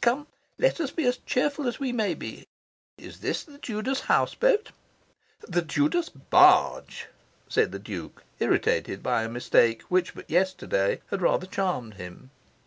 Come, 0.00 0.28
let 0.58 0.80
us 0.80 0.90
be 0.90 1.04
as 1.04 1.18
cheerful 1.26 1.66
as 1.68 1.78
we 1.78 1.92
may 1.92 2.14
be. 2.14 2.46
Is 2.96 3.20
this 3.20 3.44
the 3.44 3.58
Judas 3.58 4.00
house 4.00 4.34
boat?" 4.34 4.70
"The 5.46 5.60
Judas 5.60 6.08
barge," 6.08 7.08
said 7.50 7.70
the 7.70 7.78
Duke, 7.78 8.24
irritated 8.38 9.02
by 9.02 9.24
a 9.24 9.28
mistake 9.28 9.82
which 9.90 10.14
but 10.14 10.30
yesterday 10.30 11.02
had 11.10 11.20
rather 11.20 11.44
charmed 11.46 11.96
him. 11.96 12.30